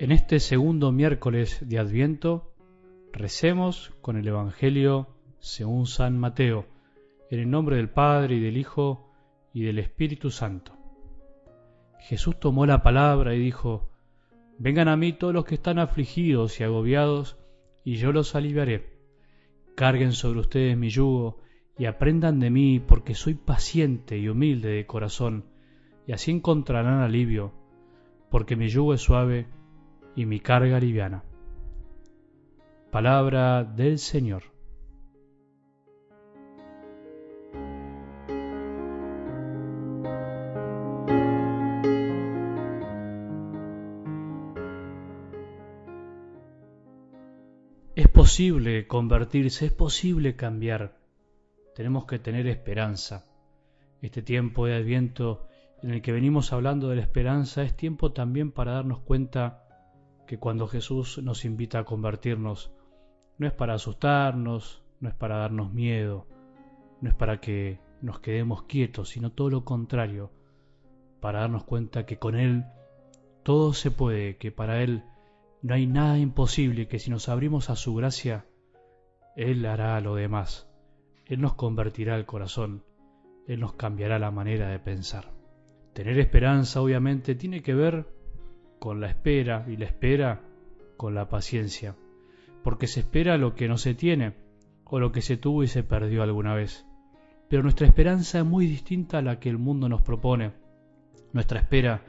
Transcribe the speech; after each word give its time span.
En 0.00 0.12
este 0.12 0.40
segundo 0.40 0.92
miércoles 0.92 1.58
de 1.60 1.78
Adviento, 1.78 2.54
recemos 3.12 3.92
con 4.00 4.16
el 4.16 4.26
Evangelio 4.26 5.08
según 5.40 5.86
San 5.86 6.18
Mateo, 6.18 6.64
en 7.30 7.40
el 7.40 7.50
nombre 7.50 7.76
del 7.76 7.90
Padre 7.90 8.36
y 8.36 8.40
del 8.40 8.56
Hijo 8.56 9.12
y 9.52 9.62
del 9.62 9.78
Espíritu 9.78 10.30
Santo. 10.30 10.72
Jesús 11.98 12.40
tomó 12.40 12.64
la 12.64 12.82
palabra 12.82 13.34
y 13.34 13.40
dijo, 13.40 13.90
Vengan 14.58 14.88
a 14.88 14.96
mí 14.96 15.12
todos 15.12 15.34
los 15.34 15.44
que 15.44 15.56
están 15.56 15.78
afligidos 15.78 16.58
y 16.60 16.64
agobiados, 16.64 17.36
y 17.84 17.96
yo 17.96 18.10
los 18.10 18.34
aliviaré. 18.34 18.96
Carguen 19.74 20.12
sobre 20.12 20.40
ustedes 20.40 20.78
mi 20.78 20.88
yugo 20.88 21.42
y 21.76 21.84
aprendan 21.84 22.40
de 22.40 22.48
mí, 22.48 22.80
porque 22.80 23.14
soy 23.14 23.34
paciente 23.34 24.16
y 24.16 24.30
humilde 24.30 24.70
de 24.70 24.86
corazón, 24.86 25.44
y 26.06 26.12
así 26.12 26.30
encontrarán 26.30 27.02
alivio, 27.02 27.52
porque 28.30 28.56
mi 28.56 28.68
yugo 28.68 28.94
es 28.94 29.02
suave 29.02 29.59
y 30.20 30.26
mi 30.26 30.38
carga 30.38 30.78
liviana. 30.78 31.24
Palabra 32.90 33.64
del 33.64 33.98
Señor. 33.98 34.42
Es 47.94 48.08
posible 48.08 48.86
convertirse, 48.86 49.64
es 49.64 49.72
posible 49.72 50.36
cambiar. 50.36 50.98
Tenemos 51.74 52.04
que 52.04 52.18
tener 52.18 52.46
esperanza. 52.46 53.24
Este 54.02 54.20
tiempo 54.20 54.66
de 54.66 54.74
Adviento 54.74 55.48
en 55.82 55.92
el 55.92 56.02
que 56.02 56.12
venimos 56.12 56.52
hablando 56.52 56.90
de 56.90 56.96
la 56.96 57.02
esperanza 57.02 57.62
es 57.62 57.74
tiempo 57.74 58.12
también 58.12 58.52
para 58.52 58.72
darnos 58.72 58.98
cuenta 58.98 59.64
que 60.30 60.38
cuando 60.38 60.68
Jesús 60.68 61.20
nos 61.24 61.44
invita 61.44 61.80
a 61.80 61.84
convertirnos, 61.84 62.70
no 63.38 63.48
es 63.48 63.52
para 63.52 63.74
asustarnos, 63.74 64.84
no 65.00 65.08
es 65.08 65.14
para 65.16 65.38
darnos 65.38 65.72
miedo, 65.72 66.28
no 67.00 67.08
es 67.08 67.16
para 67.16 67.40
que 67.40 67.80
nos 68.00 68.20
quedemos 68.20 68.62
quietos, 68.62 69.08
sino 69.08 69.32
todo 69.32 69.50
lo 69.50 69.64
contrario, 69.64 70.30
para 71.20 71.40
darnos 71.40 71.64
cuenta 71.64 72.06
que 72.06 72.20
con 72.20 72.36
Él 72.36 72.64
todo 73.42 73.72
se 73.72 73.90
puede, 73.90 74.36
que 74.36 74.52
para 74.52 74.84
Él 74.84 75.02
no 75.62 75.74
hay 75.74 75.88
nada 75.88 76.16
imposible, 76.16 76.86
que 76.86 77.00
si 77.00 77.10
nos 77.10 77.28
abrimos 77.28 77.68
a 77.68 77.74
su 77.74 77.96
gracia, 77.96 78.46
Él 79.34 79.66
hará 79.66 80.00
lo 80.00 80.14
demás. 80.14 80.70
Él 81.26 81.40
nos 81.40 81.54
convertirá 81.54 82.14
el 82.14 82.24
corazón, 82.24 82.84
Él 83.48 83.58
nos 83.58 83.72
cambiará 83.72 84.20
la 84.20 84.30
manera 84.30 84.68
de 84.68 84.78
pensar. 84.78 85.32
Tener 85.92 86.20
esperanza 86.20 86.80
obviamente 86.80 87.34
tiene 87.34 87.62
que 87.62 87.74
ver 87.74 88.19
con 88.80 88.98
la 88.98 89.08
espera 89.08 89.66
y 89.68 89.76
la 89.76 89.84
espera 89.84 90.40
con 90.96 91.14
la 91.14 91.28
paciencia, 91.28 91.94
porque 92.64 92.88
se 92.88 93.00
espera 93.00 93.36
lo 93.36 93.54
que 93.54 93.68
no 93.68 93.76
se 93.76 93.94
tiene 93.94 94.34
o 94.84 94.98
lo 94.98 95.12
que 95.12 95.22
se 95.22 95.36
tuvo 95.36 95.62
y 95.62 95.68
se 95.68 95.84
perdió 95.84 96.22
alguna 96.22 96.54
vez. 96.54 96.86
Pero 97.48 97.62
nuestra 97.62 97.86
esperanza 97.86 98.38
es 98.38 98.44
muy 98.44 98.66
distinta 98.66 99.18
a 99.18 99.22
la 99.22 99.38
que 99.38 99.50
el 99.50 99.58
mundo 99.58 99.88
nos 99.88 100.00
propone. 100.02 100.52
Nuestra 101.32 101.60
espera 101.60 102.02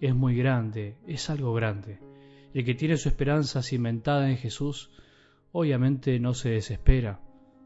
es 0.00 0.14
muy 0.14 0.36
grande, 0.36 0.98
es 1.06 1.30
algo 1.30 1.54
grande. 1.54 1.98
El 2.52 2.64
que 2.64 2.74
tiene 2.74 2.98
su 2.98 3.08
esperanza 3.08 3.62
cimentada 3.62 4.30
en 4.30 4.36
Jesús, 4.36 4.90
obviamente 5.52 6.20
no 6.20 6.34
se 6.34 6.50
desespera, 6.50 7.20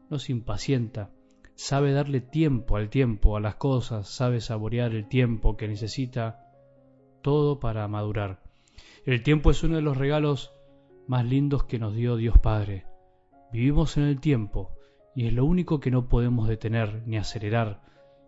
no 0.09 0.17
se 0.17 0.31
impacienta, 0.31 1.11
sabe 1.55 1.91
darle 1.91 2.21
tiempo 2.21 2.77
al 2.77 2.89
tiempo, 2.89 3.35
a 3.35 3.41
las 3.41 3.55
cosas, 3.55 4.07
sabe 4.07 4.39
saborear 4.39 4.93
el 4.93 5.07
tiempo 5.07 5.57
que 5.57 5.67
necesita 5.67 6.44
todo 7.25 7.59
para 7.59 7.87
madurar. 7.87 8.39
El 9.03 9.23
tiempo 9.23 9.49
es 9.49 9.63
uno 9.63 9.77
de 9.77 9.81
los 9.81 9.97
regalos 9.97 10.53
más 11.07 11.25
lindos 11.25 11.63
que 11.63 11.79
nos 11.79 11.95
dio 11.95 12.17
Dios 12.17 12.37
Padre. 12.37 12.85
Vivimos 13.51 13.97
en 13.97 14.03
el 14.03 14.19
tiempo 14.19 14.75
y 15.15 15.25
es 15.25 15.33
lo 15.33 15.43
único 15.43 15.79
que 15.79 15.89
no 15.89 16.07
podemos 16.07 16.47
detener 16.47 17.01
ni 17.07 17.17
acelerar, 17.17 17.81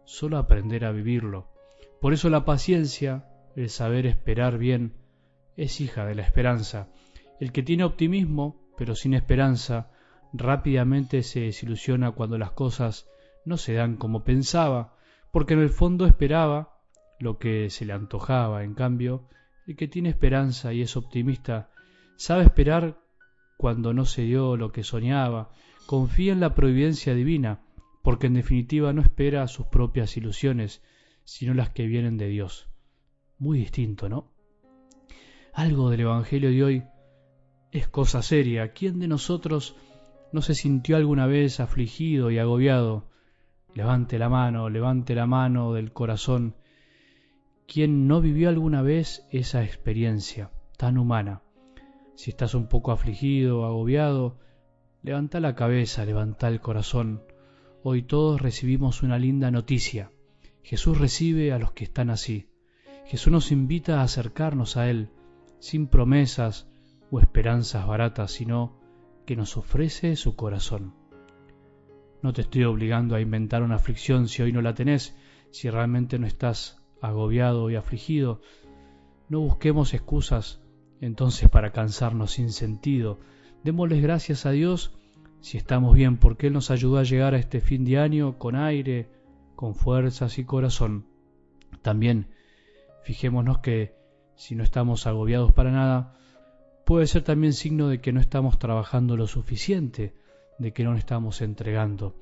solo 0.05 0.39
aprender 0.39 0.83
a 0.83 0.91
vivirlo. 0.91 1.47
Por 2.01 2.11
eso 2.11 2.31
la 2.31 2.44
paciencia, 2.44 3.29
el 3.55 3.69
saber 3.69 4.07
esperar 4.07 4.57
bien, 4.57 4.95
es 5.57 5.79
hija 5.79 6.03
de 6.03 6.16
la 6.16 6.23
esperanza. 6.23 6.89
El 7.39 7.51
que 7.51 7.61
tiene 7.61 7.83
optimismo, 7.83 8.59
pero 8.79 8.95
sin 8.95 9.13
esperanza, 9.13 9.91
rápidamente 10.33 11.21
se 11.21 11.41
desilusiona 11.41 12.13
cuando 12.13 12.39
las 12.39 12.53
cosas 12.53 13.07
no 13.45 13.57
se 13.57 13.75
dan 13.75 13.95
como 13.95 14.23
pensaba, 14.23 14.95
porque 15.29 15.53
en 15.53 15.59
el 15.59 15.69
fondo 15.69 16.07
esperaba 16.07 16.76
lo 17.19 17.38
que 17.38 17.69
se 17.69 17.85
le 17.85 17.94
antojaba. 17.94 18.63
En 18.63 18.73
cambio, 18.73 19.28
el 19.66 19.75
que 19.75 19.88
tiene 19.88 20.09
esperanza 20.09 20.73
y 20.73 20.81
es 20.81 20.95
optimista 20.95 21.69
sabe 22.16 22.44
esperar 22.44 23.00
cuando 23.57 23.94
no 23.94 24.05
se 24.05 24.23
dio 24.23 24.55
lo 24.55 24.72
que 24.72 24.83
soñaba, 24.83 25.50
confía 25.88 26.31
en 26.31 26.39
la 26.39 26.53
providencia 26.53 27.16
divina, 27.16 27.61
porque 28.03 28.27
en 28.27 28.35
definitiva 28.35 28.94
no 28.94 29.01
espera 29.01 29.47
sus 29.47 29.67
propias 29.67 30.16
ilusiones, 30.16 30.83
sino 31.23 31.53
las 31.53 31.72
que 31.72 31.88
vienen 31.88 32.17
de 32.17 32.27
Dios. 32.27 32.69
Muy 33.39 33.59
distinto, 33.59 34.09
¿no? 34.09 34.31
Algo 35.53 35.89
del 35.89 36.01
Evangelio 36.01 36.51
de 36.51 36.63
hoy 36.63 36.83
es 37.72 37.88
cosa 37.88 38.22
seria. 38.22 38.73
¿Quién 38.73 39.00
de 39.00 39.07
nosotros 39.07 39.75
no 40.31 40.41
se 40.41 40.53
sintió 40.53 40.97
alguna 40.97 41.25
vez 41.25 41.59
afligido 41.59 42.29
y 42.29 42.38
agobiado? 42.38 43.09
Levante 43.73 44.19
la 44.19 44.29
mano, 44.29 44.69
levante 44.69 45.16
la 45.16 45.25
mano 45.25 45.73
del 45.73 45.91
corazón 45.91 46.56
¿Quién 47.69 48.07
no 48.07 48.22
vivió 48.22 48.47
alguna 48.47 48.81
vez 48.81 49.28
esa 49.29 49.61
experiencia 49.61 50.51
tan 50.78 50.97
humana? 50.97 51.41
Si 52.16 52.29
estás 52.29 52.53
un 52.53 52.69
poco 52.69 52.94
afligido, 52.94 53.66
agobiado, 53.66 54.39
levanta 55.03 55.41
la 55.41 55.53
cabeza, 55.53 56.06
levanta 56.06 56.47
el 56.47 56.61
corazón. 56.61 57.23
Hoy 57.83 58.03
todos 58.03 58.41
recibimos 58.41 59.03
una 59.03 59.19
linda 59.19 59.51
noticia. 59.51 60.11
Jesús 60.63 60.97
recibe 60.97 61.51
a 61.51 61.59
los 61.59 61.73
que 61.73 61.83
están 61.83 62.09
así. 62.09 62.47
Jesús 63.06 63.33
nos 63.33 63.51
invita 63.51 64.00
a 64.00 64.03
acercarnos 64.03 64.77
a 64.77 64.89
Él, 64.89 65.09
sin 65.59 65.88
promesas 65.88 66.69
o 67.11 67.19
esperanzas 67.19 67.85
baratas, 67.85 68.31
sino 68.31 68.79
que 69.25 69.35
nos 69.35 69.57
ofrece 69.57 70.16
su 70.16 70.38
corazón. 70.38 70.94
No 72.23 72.31
te 72.31 72.44
estoy 72.44 72.63
obligando 72.63 73.13
a 73.13 73.19
inventar 73.19 73.61
una 73.61 73.75
aflicción 73.75 74.29
si 74.29 74.41
hoy 74.41 74.53
no 74.53 74.61
la 74.61 74.73
tenés, 74.73 75.17
si 75.51 75.69
realmente 75.69 76.17
no 76.17 76.27
estás 76.27 76.81
agobiado 77.01 77.69
y 77.69 77.75
afligido, 77.75 78.41
no 79.29 79.41
busquemos 79.41 79.93
excusas 79.93 80.61
entonces 81.01 81.49
para 81.49 81.71
cansarnos 81.71 82.31
sin 82.31 82.51
sentido. 82.51 83.19
Démosles 83.63 84.01
gracias 84.01 84.45
a 84.45 84.51
Dios 84.51 84.93
si 85.41 85.57
estamos 85.57 85.95
bien, 85.95 86.17
porque 86.17 86.47
Él 86.47 86.53
nos 86.53 86.71
ayudó 86.71 86.97
a 86.97 87.03
llegar 87.03 87.33
a 87.33 87.37
este 87.37 87.61
fin 87.61 87.85
de 87.85 87.99
año 87.99 88.37
con 88.37 88.55
aire, 88.55 89.09
con 89.55 89.75
fuerzas 89.75 90.37
y 90.39 90.45
corazón. 90.45 91.05
También 91.81 92.27
fijémonos 93.03 93.59
que 93.59 93.95
si 94.35 94.55
no 94.55 94.63
estamos 94.63 95.07
agobiados 95.07 95.51
para 95.53 95.71
nada, 95.71 96.17
puede 96.85 97.07
ser 97.07 97.23
también 97.23 97.53
signo 97.53 97.87
de 97.89 98.01
que 98.01 98.13
no 98.13 98.19
estamos 98.19 98.59
trabajando 98.59 99.17
lo 99.17 99.27
suficiente, 99.27 100.13
de 100.59 100.73
que 100.73 100.83
no 100.83 100.91
nos 100.91 100.99
estamos 100.99 101.41
entregando. 101.41 102.15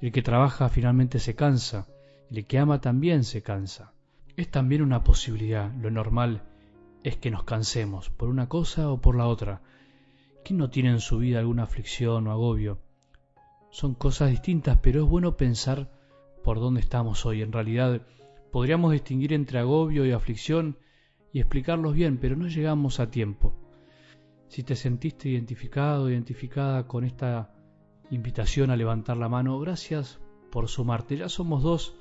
El 0.00 0.12
que 0.12 0.22
trabaja 0.22 0.68
finalmente 0.68 1.18
se 1.18 1.34
cansa, 1.34 1.86
el 2.30 2.46
que 2.46 2.58
ama 2.58 2.80
también 2.80 3.24
se 3.24 3.42
cansa. 3.42 3.92
Es 4.36 4.50
también 4.50 4.82
una 4.82 5.04
posibilidad. 5.04 5.70
Lo 5.74 5.90
normal 5.90 6.42
es 7.02 7.16
que 7.16 7.30
nos 7.30 7.44
cansemos 7.44 8.08
por 8.08 8.28
una 8.28 8.48
cosa 8.48 8.90
o 8.90 9.00
por 9.00 9.16
la 9.16 9.26
otra. 9.26 9.60
¿Quién 10.44 10.58
no 10.58 10.70
tiene 10.70 10.90
en 10.90 11.00
su 11.00 11.18
vida 11.18 11.38
alguna 11.38 11.64
aflicción 11.64 12.26
o 12.26 12.32
agobio? 12.32 12.78
Son 13.70 13.94
cosas 13.94 14.30
distintas, 14.30 14.78
pero 14.82 15.04
es 15.04 15.08
bueno 15.08 15.36
pensar 15.36 15.90
por 16.42 16.60
dónde 16.60 16.80
estamos 16.80 17.26
hoy. 17.26 17.42
En 17.42 17.52
realidad 17.52 18.02
podríamos 18.50 18.92
distinguir 18.92 19.32
entre 19.34 19.58
agobio 19.58 20.06
y 20.06 20.12
aflicción 20.12 20.78
y 21.32 21.40
explicarlos 21.40 21.94
bien, 21.94 22.18
pero 22.18 22.36
no 22.36 22.48
llegamos 22.48 23.00
a 23.00 23.10
tiempo. 23.10 23.54
Si 24.48 24.62
te 24.62 24.76
sentiste 24.76 25.28
identificado, 25.28 26.10
identificada 26.10 26.86
con 26.86 27.04
esta 27.04 27.54
invitación 28.10 28.70
a 28.70 28.76
levantar 28.76 29.16
la 29.16 29.28
mano, 29.28 29.58
gracias 29.58 30.20
por 30.50 30.68
sumarte. 30.68 31.16
Ya 31.16 31.28
somos 31.28 31.62
dos 31.62 31.94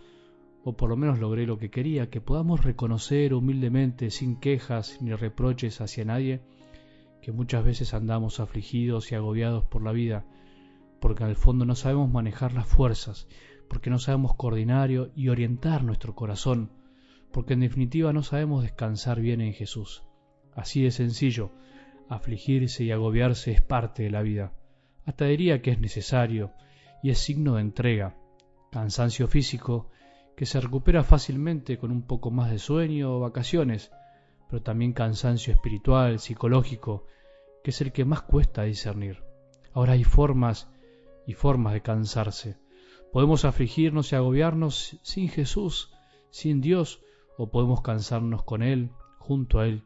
o 0.64 0.74
por 0.74 0.90
lo 0.90 0.98
menos 0.98 1.20
logré 1.20 1.46
lo 1.46 1.58
que 1.58 1.72
quería, 1.72 2.10
que 2.10 2.22
podamos 2.22 2.64
reconocer 2.64 3.34
humildemente, 3.34 4.12
sin 4.12 4.40
quejas 4.40 5.02
ni 5.02 5.14
reproches 5.14 5.82
hacia 5.82 6.06
nadie, 6.06 6.42
que 7.22 7.32
muchas 7.32 7.64
veces 7.64 7.94
andamos 7.94 8.40
afligidos 8.40 9.12
y 9.12 9.16
agobiados 9.16 9.66
por 9.66 9.84
la 9.84 9.92
vida, 9.92 10.26
porque 11.00 11.24
en 11.24 11.30
el 11.30 11.36
fondo 11.36 11.66
no 11.66 11.76
sabemos 11.76 12.12
manejar 12.12 12.54
las 12.54 12.68
fuerzas, 12.68 13.28
porque 13.68 13.90
no 13.90 14.00
sabemos 14.00 14.36
coordinar 14.36 14.92
y 14.92 15.30
orientar 15.30 15.84
nuestro 15.84 16.14
corazón, 16.14 16.72
porque 17.32 17.54
en 17.54 17.62
definitiva 17.62 18.14
no 18.14 18.22
sabemos 18.22 18.64
descansar 18.64 19.22
bien 19.22 19.42
en 19.42 19.54
Jesús. 19.54 20.04
Así 20.54 20.84
de 20.84 20.92
sencillo, 20.92 21.52
afligirse 22.10 22.84
y 22.84 22.92
agobiarse 22.92 23.52
es 23.52 23.62
parte 23.62 24.04
de 24.04 24.12
la 24.12 24.22
vida. 24.22 24.54
Hasta 25.06 25.26
diría 25.26 25.62
que 25.62 25.72
es 25.72 25.80
necesario 25.80 26.52
y 27.02 27.10
es 27.10 27.18
signo 27.18 27.56
de 27.56 27.62
entrega. 27.62 28.16
Cansancio 28.72 29.28
físico 29.28 29.90
que 30.36 30.46
se 30.46 30.60
recupera 30.60 31.04
fácilmente 31.04 31.78
con 31.78 31.92
un 31.92 32.04
poco 32.04 32.32
más 32.32 32.52
de 32.52 32.60
sueño 32.60 33.16
o 33.16 33.20
vacaciones, 33.20 33.92
pero 34.50 34.62
también 34.62 34.94
cansancio 34.94 35.54
espiritual, 35.54 36.20
psicológico, 36.20 37.08
que 37.64 37.72
es 37.72 37.82
el 37.82 37.92
que 37.92 38.06
más 38.06 38.22
cuesta 38.22 38.64
discernir. 38.64 39.24
Ahora 39.74 39.94
hay 39.94 40.04
formas 40.04 40.70
y 41.28 41.34
formas 41.34 41.74
de 41.74 41.82
cansarse. 41.82 42.58
Podemos 43.14 43.46
afligirnos 43.46 44.12
y 44.12 44.16
agobiarnos 44.16 45.00
sin 45.04 45.30
Jesús, 45.30 45.94
sin 46.30 46.62
Dios, 46.62 47.02
o 47.38 47.50
podemos 47.50 47.82
cansarnos 47.82 48.44
con 48.44 48.64
Él, 48.64 48.92
junto 49.20 49.60
a 49.60 49.68
Él, 49.68 49.84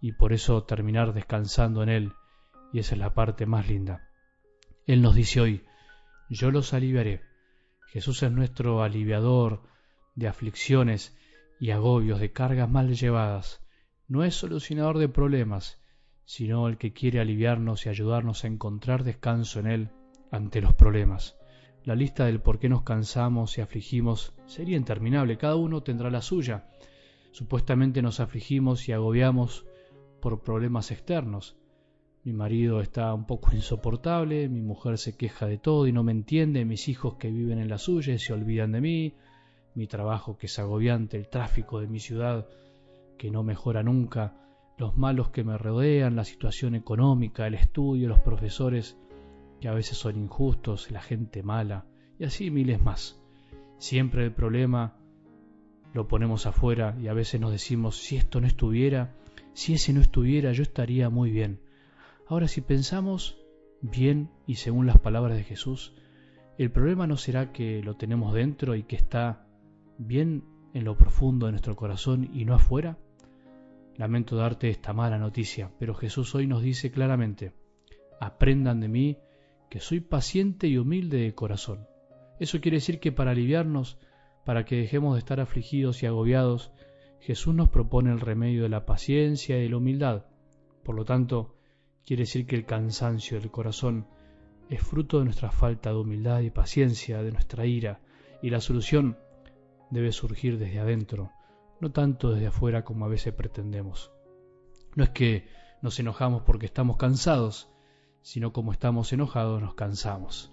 y 0.00 0.12
por 0.12 0.32
eso 0.32 0.62
terminar 0.64 1.12
descansando 1.12 1.82
en 1.82 1.88
Él, 1.88 2.12
y 2.72 2.78
esa 2.78 2.94
es 2.94 3.00
la 3.00 3.14
parte 3.14 3.46
más 3.46 3.68
linda. 3.68 4.08
Él 4.86 5.02
nos 5.02 5.14
dice 5.14 5.40
hoy, 5.40 5.64
yo 6.28 6.50
los 6.50 6.72
aliviaré. 6.72 7.22
Jesús 7.88 8.22
es 8.22 8.30
nuestro 8.30 8.82
aliviador 8.82 9.62
de 10.16 10.26
aflicciones 10.26 11.16
y 11.60 11.70
agobios, 11.70 12.18
de 12.18 12.32
cargas 12.32 12.68
mal 12.68 12.94
llevadas. 12.94 13.62
No 14.08 14.24
es 14.24 14.34
solucionador 14.34 14.98
de 14.98 15.08
problemas, 15.08 15.80
sino 16.24 16.66
el 16.68 16.78
que 16.78 16.92
quiere 16.92 17.20
aliviarnos 17.20 17.86
y 17.86 17.88
ayudarnos 17.88 18.42
a 18.42 18.48
encontrar 18.48 19.04
descanso 19.04 19.60
en 19.60 19.66
Él 19.66 19.90
ante 20.30 20.60
los 20.60 20.74
problemas. 20.74 21.36
La 21.84 21.94
lista 21.94 22.24
del 22.26 22.40
por 22.40 22.58
qué 22.58 22.68
nos 22.68 22.82
cansamos 22.82 23.56
y 23.58 23.60
afligimos 23.60 24.32
sería 24.46 24.76
interminable, 24.76 25.38
cada 25.38 25.54
uno 25.54 25.82
tendrá 25.82 26.10
la 26.10 26.22
suya. 26.22 26.68
Supuestamente 27.30 28.02
nos 28.02 28.18
afligimos 28.18 28.88
y 28.88 28.92
agobiamos 28.92 29.66
por 30.20 30.42
problemas 30.42 30.90
externos. 30.90 31.56
Mi 32.24 32.32
marido 32.32 32.80
está 32.80 33.14
un 33.14 33.26
poco 33.26 33.50
insoportable, 33.54 34.48
mi 34.48 34.62
mujer 34.62 34.98
se 34.98 35.16
queja 35.16 35.46
de 35.46 35.58
todo 35.58 35.86
y 35.86 35.92
no 35.92 36.02
me 36.02 36.12
entiende, 36.12 36.64
mis 36.64 36.88
hijos 36.88 37.14
que 37.14 37.30
viven 37.30 37.58
en 37.58 37.68
la 37.68 37.78
suya 37.78 38.18
se 38.18 38.32
olvidan 38.32 38.72
de 38.72 38.80
mí, 38.80 39.14
mi 39.76 39.86
trabajo 39.86 40.38
que 40.38 40.46
es 40.46 40.58
agobiante, 40.58 41.16
el 41.16 41.28
tráfico 41.28 41.80
de 41.80 41.86
mi 41.86 42.00
ciudad 42.00 42.48
que 43.18 43.30
no 43.30 43.42
mejora 43.42 43.82
nunca, 43.82 44.34
los 44.78 44.96
malos 44.96 45.28
que 45.28 45.44
me 45.44 45.56
rodean, 45.56 46.16
la 46.16 46.24
situación 46.24 46.74
económica, 46.74 47.46
el 47.46 47.54
estudio, 47.54 48.08
los 48.08 48.20
profesores 48.20 48.96
que 49.60 49.68
a 49.68 49.74
veces 49.74 49.96
son 49.96 50.16
injustos, 50.16 50.90
la 50.90 51.00
gente 51.00 51.42
mala, 51.42 51.84
y 52.18 52.24
así 52.24 52.50
miles 52.50 52.82
más. 52.82 53.20
Siempre 53.78 54.24
el 54.24 54.32
problema 54.32 54.96
lo 55.92 56.08
ponemos 56.08 56.46
afuera 56.46 56.96
y 57.00 57.08
a 57.08 57.14
veces 57.14 57.40
nos 57.40 57.52
decimos, 57.52 57.98
si 57.98 58.16
esto 58.16 58.40
no 58.40 58.46
estuviera, 58.46 59.14
si 59.52 59.74
ese 59.74 59.92
no 59.92 60.00
estuviera, 60.00 60.52
yo 60.52 60.62
estaría 60.62 61.10
muy 61.10 61.30
bien. 61.30 61.60
Ahora 62.28 62.48
si 62.48 62.60
pensamos 62.60 63.38
bien 63.82 64.30
y 64.46 64.56
según 64.56 64.86
las 64.86 64.98
palabras 64.98 65.36
de 65.36 65.44
Jesús, 65.44 65.94
el 66.58 66.70
problema 66.70 67.06
no 67.06 67.16
será 67.16 67.52
que 67.52 67.82
lo 67.82 67.94
tenemos 67.94 68.34
dentro 68.34 68.74
y 68.74 68.82
que 68.82 68.96
está 68.96 69.45
bien 69.98 70.44
en 70.74 70.84
lo 70.84 70.96
profundo 70.96 71.46
de 71.46 71.52
nuestro 71.52 71.76
corazón 71.76 72.30
y 72.34 72.44
no 72.44 72.54
afuera. 72.54 72.98
Lamento 73.96 74.36
darte 74.36 74.68
esta 74.68 74.92
mala 74.92 75.18
noticia, 75.18 75.70
pero 75.78 75.94
Jesús 75.94 76.34
hoy 76.34 76.46
nos 76.46 76.62
dice 76.62 76.90
claramente, 76.90 77.54
aprendan 78.20 78.80
de 78.80 78.88
mí 78.88 79.18
que 79.70 79.80
soy 79.80 80.00
paciente 80.00 80.66
y 80.66 80.78
humilde 80.78 81.18
de 81.18 81.34
corazón. 81.34 81.86
Eso 82.38 82.60
quiere 82.60 82.76
decir 82.76 83.00
que 83.00 83.12
para 83.12 83.30
aliviarnos, 83.30 83.98
para 84.44 84.64
que 84.64 84.76
dejemos 84.76 85.14
de 85.14 85.20
estar 85.20 85.40
afligidos 85.40 86.02
y 86.02 86.06
agobiados, 86.06 86.72
Jesús 87.20 87.54
nos 87.54 87.70
propone 87.70 88.12
el 88.12 88.20
remedio 88.20 88.64
de 88.64 88.68
la 88.68 88.84
paciencia 88.84 89.58
y 89.58 89.62
de 89.62 89.70
la 89.70 89.78
humildad. 89.78 90.26
Por 90.84 90.94
lo 90.94 91.04
tanto, 91.04 91.56
quiere 92.04 92.22
decir 92.22 92.46
que 92.46 92.54
el 92.54 92.66
cansancio 92.66 93.40
del 93.40 93.50
corazón 93.50 94.06
es 94.68 94.82
fruto 94.82 95.18
de 95.18 95.24
nuestra 95.24 95.50
falta 95.50 95.90
de 95.90 95.96
humildad 95.96 96.40
y 96.40 96.50
paciencia, 96.50 97.22
de 97.22 97.32
nuestra 97.32 97.66
ira, 97.66 98.00
y 98.42 98.50
la 98.50 98.60
solución 98.60 99.16
debe 99.90 100.12
surgir 100.12 100.58
desde 100.58 100.80
adentro, 100.80 101.30
no 101.80 101.92
tanto 101.92 102.32
desde 102.32 102.48
afuera 102.48 102.84
como 102.84 103.04
a 103.04 103.08
veces 103.08 103.34
pretendemos. 103.34 104.12
No 104.94 105.04
es 105.04 105.10
que 105.10 105.48
nos 105.82 105.98
enojamos 106.00 106.42
porque 106.42 106.66
estamos 106.66 106.96
cansados, 106.96 107.70
sino 108.22 108.52
como 108.52 108.72
estamos 108.72 109.12
enojados 109.12 109.60
nos 109.60 109.74
cansamos. 109.74 110.52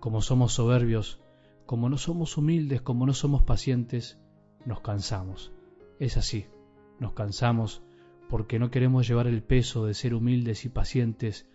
Como 0.00 0.20
somos 0.20 0.52
soberbios, 0.52 1.20
como 1.66 1.88
no 1.88 1.96
somos 1.96 2.36
humildes, 2.36 2.82
como 2.82 3.06
no 3.06 3.14
somos 3.14 3.42
pacientes, 3.42 4.18
nos 4.64 4.80
cansamos. 4.80 5.52
Es 5.98 6.16
así, 6.16 6.46
nos 7.00 7.14
cansamos 7.14 7.82
porque 8.28 8.58
no 8.58 8.70
queremos 8.70 9.08
llevar 9.08 9.26
el 9.26 9.42
peso 9.42 9.86
de 9.86 9.94
ser 9.94 10.14
humildes 10.14 10.64
y 10.64 10.68
pacientes. 10.68 11.48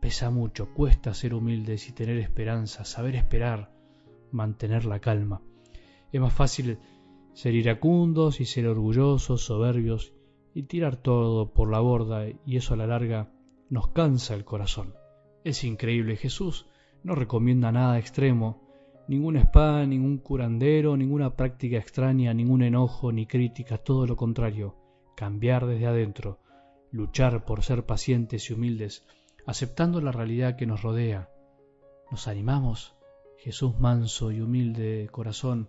Pesa 0.00 0.30
mucho, 0.30 0.72
cuesta 0.74 1.14
ser 1.14 1.34
humildes 1.34 1.88
y 1.88 1.92
tener 1.92 2.18
esperanza, 2.18 2.84
saber 2.84 3.16
esperar, 3.16 3.72
mantener 4.30 4.84
la 4.84 5.00
calma. 5.00 5.40
Es 6.12 6.20
más 6.20 6.32
fácil 6.32 6.78
ser 7.32 7.54
iracundos 7.54 8.40
y 8.40 8.44
ser 8.46 8.66
orgullosos, 8.66 9.44
soberbios 9.44 10.14
y 10.54 10.62
tirar 10.62 10.96
todo 10.96 11.52
por 11.52 11.70
la 11.70 11.80
borda 11.80 12.26
y 12.46 12.56
eso 12.56 12.74
a 12.74 12.76
la 12.76 12.86
larga 12.86 13.30
nos 13.68 13.88
cansa 13.88 14.34
el 14.34 14.44
corazón. 14.44 14.94
Es 15.44 15.64
increíble, 15.64 16.16
Jesús 16.16 16.66
no 17.02 17.14
recomienda 17.14 17.70
nada 17.72 17.98
extremo, 17.98 18.66
ninguna 19.08 19.40
espada, 19.40 19.86
ningún 19.86 20.18
curandero, 20.18 20.96
ninguna 20.96 21.36
práctica 21.36 21.76
extraña, 21.76 22.32
ningún 22.34 22.62
enojo 22.62 23.12
ni 23.12 23.26
crítica, 23.26 23.78
todo 23.78 24.06
lo 24.06 24.16
contrario, 24.16 24.74
cambiar 25.14 25.66
desde 25.66 25.86
adentro, 25.86 26.40
luchar 26.90 27.44
por 27.44 27.62
ser 27.62 27.84
pacientes 27.84 28.50
y 28.50 28.54
humildes, 28.54 29.06
aceptando 29.46 30.00
la 30.00 30.12
realidad 30.12 30.56
que 30.56 30.66
nos 30.66 30.82
rodea. 30.82 31.30
Nos 32.10 32.28
animamos, 32.28 32.94
Jesús 33.38 33.78
manso 33.78 34.32
y 34.32 34.40
humilde 34.40 35.02
de 35.02 35.08
corazón, 35.08 35.68